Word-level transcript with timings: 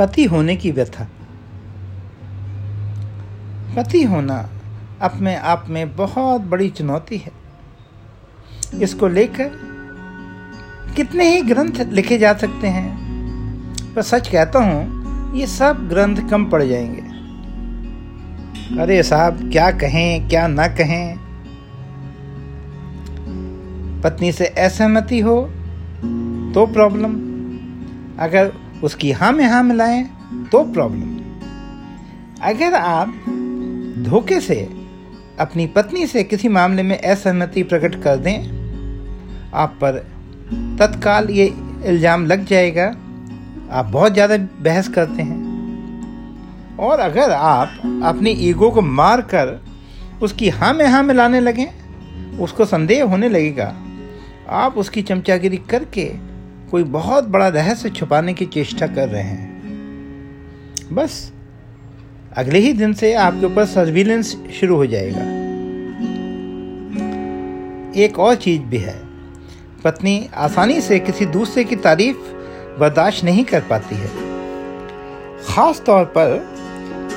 पति 0.00 0.24
होने 0.24 0.56
की 0.56 0.70
व्यथा। 0.70 1.04
पति 3.76 4.02
होना 4.02 4.38
अपने 5.02 5.34
आप 5.36 5.66
में 5.68 5.96
बहुत 5.96 6.40
बड़ी 6.40 6.68
चुनौती 6.68 7.16
है। 7.16 7.32
इसको 8.82 9.08
लेकर 9.08 9.50
कितने 10.96 11.24
ही 11.34 11.42
ग्रंथ 11.42 11.80
लिखे 11.88 12.18
जा 12.18 12.32
सकते 12.34 12.68
हैं, 12.68 13.94
पर 13.94 14.02
सच 14.02 14.28
कहता 14.28 14.58
हूँ, 14.58 15.36
ये 15.36 15.46
सब 15.46 15.88
ग्रंथ 15.88 16.28
कम 16.30 16.44
पड़ 16.44 16.62
जाएँगे। 16.62 17.02
अरे 18.82 19.02
साहब, 19.02 19.50
क्या 19.52 19.70
कहें, 19.72 20.28
क्या 20.28 20.46
ना 20.46 20.66
कहें? 20.70 21.16
पत्नी 24.02 24.32
से 24.32 24.46
असहमति 24.46 25.20
हो 25.20 25.40
तो 26.54 26.66
प्रॉब्लम 26.66 27.14
अगर 28.18 28.52
उसकी 28.82 29.10
हाँ 29.12 29.32
में 29.32 29.44
हाँ 29.44 29.62
मिलाएँ 29.62 30.02
तो 30.52 30.62
प्रॉब्लम 30.72 31.18
अगर 32.44 32.74
आप 32.74 33.08
धोखे 34.04 34.40
से 34.40 34.60
अपनी 35.40 35.66
पत्नी 35.66 36.06
से 36.06 36.22
किसी 36.24 36.48
मामले 36.48 36.82
में 36.82 36.98
असहमति 36.98 37.62
प्रकट 37.62 38.02
कर 38.02 38.16
दें, 38.16 38.38
आप 39.54 39.78
पर 39.82 39.98
तत्काल 40.80 41.30
ये 41.30 41.46
इल्ज़ाम 41.86 42.26
लग 42.26 42.44
जाएगा, 42.44 42.86
आप 43.70 43.86
बहुत 43.86 44.12
ज़्यादा 44.12 44.36
बहस 44.62 44.88
करते 44.88 45.22
हैं. 45.22 45.38
और 46.80 47.00
अगर 47.00 47.30
आप 47.30 48.02
अपनी 48.04 48.30
ईगो 48.48 48.70
को 48.70 48.82
मार 48.82 49.20
कर 49.34 49.58
उसकी 50.22 50.48
हाँ 50.48 50.72
में 50.74 50.86
हाँ 50.86 51.02
मिलाने 51.02 51.40
लगें, 51.40 51.66
उसको 52.38 52.64
संदेह 52.64 53.04
होने 53.04 53.28
लगेगा, 53.28 53.74
आप 54.48 54.78
उसकी 54.78 55.02
चमचागिरी 55.02 55.56
करके 55.70 56.04
कोई 56.70 56.82
बहुत 56.84 57.24
बड़ा 57.24 57.48
रहस्य 57.48 57.90
छुपाने 57.90 58.32
की 58.34 58.46
चेष्टा 58.46 58.86
कर 58.86 59.08
रहे 59.08 59.22
हैं। 59.22 59.48
बस, 60.92 61.32
अगले 62.36 62.58
ही 62.58 62.72
दिन 62.72 62.92
से 62.92 63.12
आपके 63.14 63.46
ऊपर 63.46 63.64
सर्विलेंस 63.64 64.36
शुरू 64.60 64.76
हो 64.76 64.86
जाएगा। 64.86 65.20
एक 67.96 68.18
और 68.18 68.34
चीज़ 68.34 68.62
भी 68.62 68.78
है, 68.78 68.94
पत्नी 69.84 70.28
आसानी 70.34 70.80
से 70.80 70.98
किसी 70.98 71.26
दूसरे 71.26 71.64
की 71.64 71.76
तारीफ़ 71.76 72.16
बर्दाश्त 72.80 73.24
नहीं 73.24 73.44
कर 73.44 73.60
पाती 73.60 73.96
है। 73.96 74.08
खास 75.46 75.82
तौर 75.86 76.04
पर, 76.04 76.38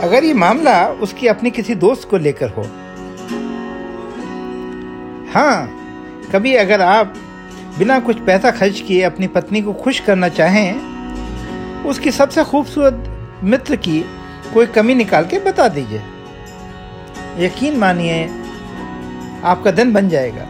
अगर 0.00 0.24
ये 0.24 0.34
मामला 0.34 0.86
उसकी 0.88 1.26
अपनी 1.26 1.50
किसी 1.50 1.74
दोस्त 1.74 2.08
को 2.08 2.18
लेकर 2.18 2.48
हो। 2.48 2.62
हाँ 5.34 5.70
कभी 6.32 6.54
अगर 6.54 6.80
आप 6.80 7.14
बिना 7.78 7.98
कुछ 8.00 8.20
पैसा 8.20 8.50
खर्च 8.50 8.80
किए 8.80 9.02
अपनी 9.02 9.26
पत्नी 9.26 9.62
को 9.62 9.72
खुश 9.72 10.00
करना 10.00 10.28
चाहें, 10.28 10.96
उसकी 11.84 12.10
सबसे 12.10 12.44
खूबसूरत 12.44 13.12
मित्र 13.44 13.76
की 13.76 14.04
कोई 14.54 14.66
कमी 14.66 14.94
निकाल 14.94 15.24
के 15.24 15.38
बता 15.38 15.68
दीजिए। 15.68 16.02
यकीन 17.46 17.76
मानिए, 17.76 18.24
आपका 19.44 19.70
दिन 19.70 19.92
बन 19.92 20.08
जाएगा। 20.08 20.42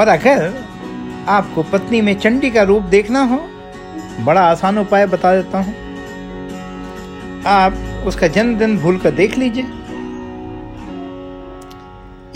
और 0.00 0.08
अगर 0.08 0.64
आपको 1.28 1.62
पत्नी 1.62 2.00
में 2.00 2.18
चंडी 2.18 2.50
का 2.50 2.62
रूप 2.62 2.82
देखना 2.82 3.22
हो, 3.22 3.36
बड़ा 4.20 4.40
आसान 4.40 4.78
उपाय 4.78 5.06
बता 5.06 5.34
देता 5.36 5.58
हूँ। 5.58 5.74
आप 7.46 8.04
उसका 8.06 8.28
जन्मदिन 8.28 8.78
भूल 8.78 8.98
कर 8.98 9.10
देख 9.10 9.38
लीजिए। 9.38 9.64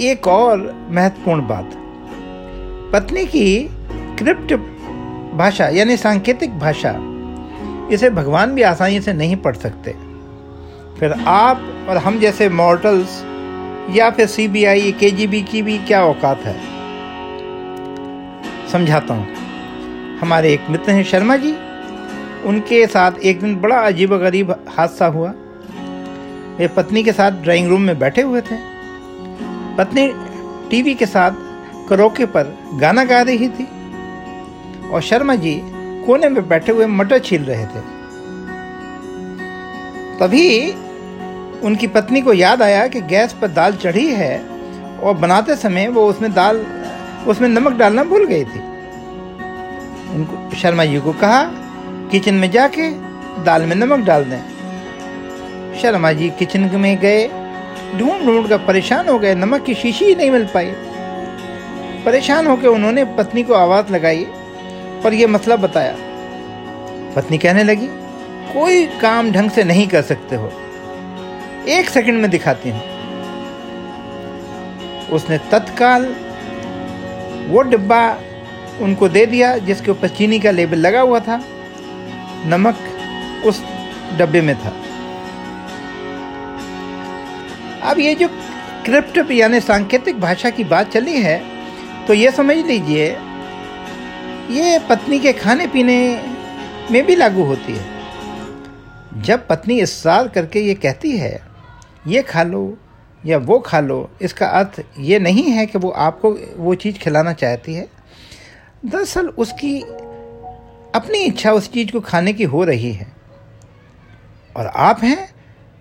एक 0.00 0.26
और 0.26 0.88
महत्वपूर्ण 0.90 1.46
बात। 1.46 1.70
पत्नी 2.92 3.26
की 3.26 3.70
क्रिप्ट 4.18 4.54
भाषा, 5.36 5.68
यानी 5.68 5.96
सांकेतिक 5.96 6.58
भाषा, 6.58 6.94
इसे 7.92 8.10
भगवान 8.10 8.54
भी 8.54 8.62
आसानी 8.62 9.00
से 9.00 9.12
नहीं 9.12 9.36
पढ़ 9.36 9.56
सकते। 9.56 9.90
फिर 11.00 11.12
आप 11.26 11.86
और 11.88 11.96
हम 11.96 12.18
जैसे 12.18 12.48
मॉर्टल्स 12.48 13.24
या 13.90 14.10
फिर 14.10 14.26
सीबीआई 14.26 14.92
केजीबी 14.92 15.42
की 15.42 15.62
भी 15.62 15.78
क्या 15.78 16.04
औकात 16.04 16.38
है? 16.38 16.56
समझाता 18.68 19.14
हूँ। 19.14 19.26
हमारे 20.18 20.52
एक 20.52 20.60
मित्र 20.70 20.92
हैं 20.92 21.04
शर्मा 21.04 21.36
जी। 21.36 21.52
उनके 22.44 22.86
साथ 22.86 23.12
एक 23.12 23.40
दिन 23.40 23.56
बड़ा 23.56 23.76
अजीब 23.76 24.16
गरीब 24.16 24.50
हादसा 24.50 25.06
हुआ। 25.06 25.32
वे 26.58 26.68
पत्नी 26.68 27.02
के 27.02 27.12
साथ 27.12 27.30
ड्राइंग 27.30 27.68
रूम 27.68 27.82
में 27.82 27.98
बैठे 27.98 28.22
हुए 28.22 28.40
थे। 28.40 28.69
पत्नी 29.78 30.06
टीवी 30.70 30.94
के 30.94 31.06
साथ 31.06 31.30
करोके 31.88 32.26
पर 32.26 32.56
गाना 32.74 33.04
गा 33.04 33.20
रही 33.22 33.48
थी 33.48 33.64
और 34.90 35.02
शर्मा 35.02 35.34
जी 35.34 35.60
कोने 36.06 36.28
में 36.28 36.48
बैठे 36.48 36.72
हुए 36.72 36.86
मटर 36.86 37.18
छील 37.18 37.44
रहे 37.44 37.64
थे। 37.64 37.80
तभी 40.18 40.70
उनकी 41.60 41.86
पत्नी 41.86 42.20
को 42.20 42.32
याद 42.32 42.62
आया 42.62 42.86
कि 42.88 43.00
गैस 43.00 43.32
पर 43.32 43.48
दाल 43.48 43.72
चढ़ी 43.72 44.06
है 44.06 44.38
और 44.98 45.14
बनाते 45.14 45.56
समय 45.56 45.88
वो 45.88 46.06
उसमें 46.06 46.32
दाल, 46.32 46.66
उसमें 47.26 47.48
नमक 47.48 47.72
डालना 47.72 48.04
भूल 48.04 48.24
गई 48.26 48.44
थी। 48.44 48.60
उनको, 50.14 50.56
शर्मा 50.56 50.84
जी 50.84 51.00
को 51.00 51.12
कहा, 51.12 51.42
किचन 52.10 52.34
में 52.34 52.50
जाके 52.50 52.90
दाल 53.44 53.66
में 53.66 53.76
नमक 53.76 53.98
डाल 53.98 54.24
दें। 54.24 54.40
शर्मा 55.80 56.12
जी 56.12 56.30
किचन 56.30 56.70
में 56.74 56.96
गए 56.96 57.26
ढूंढ 57.98 58.24
ढूंढ 58.24 58.48
कर 58.48 58.58
परेशान 58.58 59.08
हो 59.08 59.18
गए, 59.18 59.34
नमक 59.34 59.64
की 59.64 59.74
शीशी 59.74 60.04
ही 60.04 60.14
नहीं 60.14 60.30
मिल 60.30 60.44
पाई। 60.44 60.72
परेशान 62.04 62.46
होकर 62.46 62.68
उन्होंने 62.68 63.04
पत्नी 63.04 63.42
को 63.42 63.54
आवाज़ 63.54 63.92
लगाई 63.92 64.24
और 65.04 65.14
यह 65.14 65.28
मसला 65.28 65.56
बताया। 65.56 65.96
पत्नी 67.16 67.38
कहने 67.38 67.64
लगी, 67.64 67.88
कोई 68.52 68.86
काम 68.86 69.32
ढंग 69.32 69.50
से 69.50 69.64
नहीं 69.64 69.88
कर 69.88 70.02
सकते 70.02 70.36
हो। 70.36 70.52
एक 71.68 71.88
सेकंड 71.88 72.20
में 72.20 72.30
दिखाती 72.30 72.70
हूँ। 72.70 72.80
उसने 75.08 75.38
तत्काल 75.38 76.16
वो 77.48 77.62
डिब्बा 77.62 78.18
उनको 78.80 79.08
दे 79.08 79.26
दिया, 79.26 79.58
जिसके 79.58 79.90
ऊपर 79.90 80.08
चीनी 80.08 80.40
का 80.40 80.50
लेबल 80.50 80.76
लगा 80.76 81.00
हुआ 81.00 81.20
था। 81.20 81.40
नमक 82.46 82.76
उस 83.46 83.62
डब्बे 84.18 84.40
में 84.40 84.56
था। 84.56 84.72
अब 87.82 87.98
ये 87.98 88.14
जो 88.14 88.28
क्रिप्ट 88.84 89.30
यानी 89.30 89.60
सांकेतिक 89.60 90.20
भाषा 90.20 90.50
की 90.50 90.64
बात 90.64 90.90
चली 90.92 91.16
है 91.18 91.38
तो 92.06 92.14
ये 92.14 92.30
समझ 92.30 92.56
लीजिए, 92.56 93.06
ये 94.50 94.78
पत्नी 94.88 95.18
के 95.18 95.32
खाने 95.32 95.66
पीने 95.66 95.98
में 96.90 97.04
भी 97.06 97.16
लागू 97.16 97.44
होती 97.44 97.72
है। 97.72 99.22
जब 99.22 99.46
पत्नी 99.46 99.78
इसरार 99.80 100.28
करके 100.28 100.60
ये 100.60 100.74
कहती 100.74 101.16
है, 101.16 101.40
ये 102.06 102.22
खा 102.22 102.42
लो 102.42 102.78
या 103.24 103.38
वो 103.38 103.58
खा 103.58 103.80
लो, 103.80 104.10
इसका 104.22 104.46
अर्थ 104.48 104.80
ये 104.98 105.18
नहीं 105.18 105.44
है 105.44 105.66
कि 105.66 105.78
वो 105.78 105.90
आपको 105.90 106.30
वो 106.56 106.74
चीज़ 106.74 106.98
खिलाना 106.98 107.32
चाहती 107.32 107.74
है। 107.74 107.86
दरअसल 108.84 109.28
उसकी 109.28 109.80
अपनी 110.94 111.18
इच्छा 111.18 111.52
उस 111.52 111.70
चीज़ 111.72 111.92
को 111.92 112.00
खाने 112.00 112.32
की 112.32 112.44
हो 112.44 112.64
रही 112.64 112.92
है। 112.92 113.06
और 114.56 114.66
आप 114.66 115.02
हैं, 115.02 115.28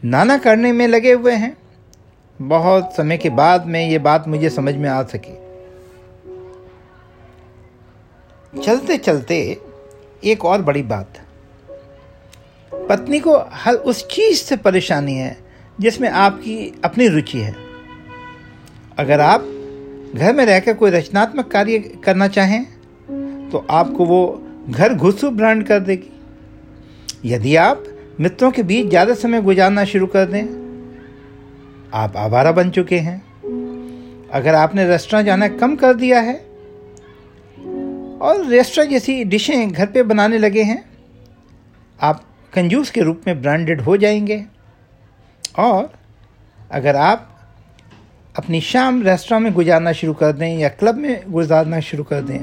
नाना 0.03 0.37
करने 0.37 0.71
में 0.71 0.87
लगे 0.87 1.13
हुए 1.13 1.33
हैं। 1.33 1.55
बहुत 2.39 2.93
समय 2.95 3.17
के 3.17 3.29
बाद 3.31 3.65
में 3.65 3.89
ये 3.89 3.97
बात 3.99 4.27
मुझे 4.27 4.49
समझ 4.49 4.75
में 4.75 4.89
आ 4.89 5.01
सकी। 5.03 5.37
चलते 8.53 8.97
चलते 8.97 9.35
एक 10.23 10.45
और 10.45 10.61
बड़ी 10.61 10.81
बात। 10.83 11.19
पत्नी 12.71 13.19
को 13.19 13.37
हर 13.53 13.73
उस 13.73 14.07
चीज़ 14.07 14.37
से 14.37 14.57
परेशानी 14.57 15.13
है 15.13 15.37
जिसमें 15.79 16.09
आपकी 16.09 16.81
अपनी 16.85 17.07
रुचि 17.07 17.39
है। 17.39 17.55
अगर 18.97 19.21
आप 19.21 19.41
घर 20.15 20.33
में 20.33 20.45
रहकर 20.45 20.73
कोई 20.73 20.91
रचनात्मक 20.91 21.51
कार्य 21.51 21.79
करना 22.03 22.27
चाहें 22.27 22.63
तो 23.51 23.65
आपको 23.69 24.05
वो 24.05 24.21
घर 24.69 24.93
घुसू 24.93 25.29
ब्रांड 25.31 25.65
कर 25.67 25.79
देगी। 25.79 26.11
यदि 27.25 27.55
आप 27.57 27.83
मित्रों 28.19 28.51
के 28.51 28.63
बीच 28.63 28.87
ज़्यादा 28.87 29.13
समय 29.15 29.41
गुजारना 29.41 29.85
शुरू 29.85 30.07
कर 30.07 30.25
दें 30.25 30.58
आप 31.93 32.17
आवारा 32.17 32.51
बन 32.51 32.69
चुके 32.69 32.97
हैं। 32.99 33.17
अगर 34.29 34.55
आपने 34.55 34.87
रेस्टोरेंट 34.87 35.25
जाना 35.25 35.47
कम 35.47 35.75
कर 35.75 35.93
दिया 35.93 36.19
है, 36.19 36.35
और 38.21 38.45
रेस्टोरेंट 38.47 38.91
जैसी 38.91 39.23
डिशें 39.23 39.71
घर 39.71 39.85
पे 39.85 40.03
बनाने 40.03 40.37
लगे 40.37 40.63
हैं, 40.63 40.83
आप 42.01 42.23
कंजूस 42.53 42.89
के 42.89 43.01
रूप 43.01 43.21
में 43.27 43.41
ब्रांडेड 43.41 43.81
हो 43.81 43.97
जाएँगे। 43.97 44.45
और 45.59 45.93
अगर 46.71 46.95
आप 46.95 47.25
अपनी 48.37 48.61
शाम 48.61 49.01
रेस्टोरेंट 49.03 49.43
में 49.43 49.53
गुजारना 49.53 49.91
शुरू 49.91 50.13
कर 50.13 50.31
दें 50.31 50.57
या 50.57 50.69
क्लब 50.69 50.95
में 50.95 51.23
गुजारना 51.29 51.79
शुरू 51.79 52.03
कर 52.03 52.21
दें 52.21 52.39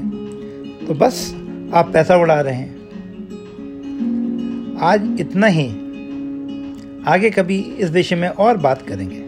तो 0.87 0.93
बस 0.93 1.31
आप 1.73 1.89
पैसा 1.93 2.15
उड़ा 2.15 2.41
रहे 2.41 2.53
हैं। 2.53 2.75
आज 4.81 5.17
इतना 5.19 5.47
ही। 5.47 5.67
आगे 7.07 7.29
कभी 7.29 7.59
इस 7.59 7.89
विषय 7.89 8.15
में 8.15 8.27
और 8.29 8.57
बात 8.57 8.81
करेंगे। 8.81 9.26